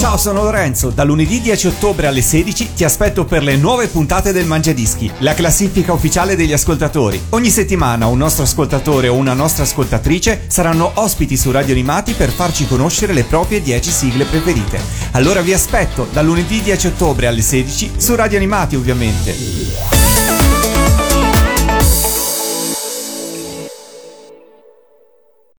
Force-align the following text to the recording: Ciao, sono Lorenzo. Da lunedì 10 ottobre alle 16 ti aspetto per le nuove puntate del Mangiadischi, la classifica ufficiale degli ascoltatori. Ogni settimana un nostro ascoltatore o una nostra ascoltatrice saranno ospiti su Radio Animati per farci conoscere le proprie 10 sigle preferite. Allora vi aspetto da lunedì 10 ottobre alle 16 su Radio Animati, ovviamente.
Ciao, 0.00 0.16
sono 0.16 0.44
Lorenzo. 0.44 0.88
Da 0.88 1.04
lunedì 1.04 1.42
10 1.42 1.66
ottobre 1.66 2.06
alle 2.06 2.22
16 2.22 2.72
ti 2.72 2.84
aspetto 2.84 3.26
per 3.26 3.42
le 3.42 3.56
nuove 3.56 3.86
puntate 3.86 4.32
del 4.32 4.46
Mangiadischi, 4.46 5.12
la 5.18 5.34
classifica 5.34 5.92
ufficiale 5.92 6.36
degli 6.36 6.54
ascoltatori. 6.54 7.20
Ogni 7.28 7.50
settimana 7.50 8.06
un 8.06 8.16
nostro 8.16 8.44
ascoltatore 8.44 9.08
o 9.08 9.14
una 9.14 9.34
nostra 9.34 9.64
ascoltatrice 9.64 10.44
saranno 10.46 10.92
ospiti 10.94 11.36
su 11.36 11.50
Radio 11.50 11.74
Animati 11.74 12.14
per 12.14 12.30
farci 12.30 12.66
conoscere 12.66 13.12
le 13.12 13.24
proprie 13.24 13.60
10 13.60 13.90
sigle 13.90 14.24
preferite. 14.24 14.80
Allora 15.10 15.42
vi 15.42 15.52
aspetto 15.52 16.08
da 16.10 16.22
lunedì 16.22 16.62
10 16.62 16.86
ottobre 16.86 17.26
alle 17.26 17.42
16 17.42 17.92
su 17.98 18.14
Radio 18.14 18.38
Animati, 18.38 18.76
ovviamente. 18.76 19.69